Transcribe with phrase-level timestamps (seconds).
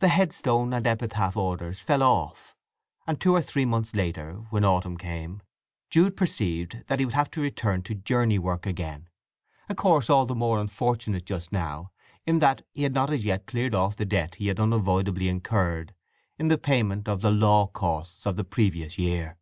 [0.00, 2.56] The headstone and epitaph orders fell off:
[3.06, 5.42] and two or three months later, when autumn came,
[5.90, 9.08] Jude perceived that he would have to return to journey work again,
[9.68, 11.92] a course all the more unfortunate just now,
[12.26, 15.94] in that he had not as yet cleared off the debt he had unavoidably incurred
[16.36, 19.36] in the payment of the law costs of the previous year.